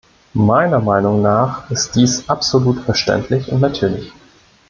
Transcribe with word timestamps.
Meiner 0.33 0.79
Meinung 0.79 1.21
nach 1.21 1.69
ist 1.69 1.95
dies 1.95 2.27
absolut 2.27 2.79
verständlich 2.85 3.51
und 3.51 3.59
natürlich. 3.59 4.11